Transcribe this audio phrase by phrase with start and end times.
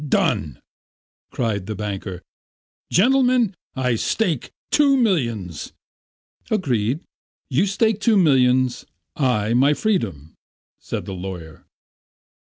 [0.09, 0.59] Done!"
[1.29, 2.23] cried the banker.
[2.91, 5.73] "Gentlemen, I stake two millions."
[6.49, 7.01] "Agreed.
[7.51, 8.83] You stake two millions,
[9.15, 10.33] I my freedom,"
[10.79, 11.67] said the lawyer.